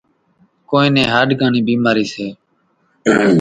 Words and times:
ڪونئين 0.69 0.91
نين 0.95 1.07
هاڏڪان 1.13 1.49
نِي 1.55 1.59
ڀيمارِي 1.67 2.05
سي۔ 2.13 2.27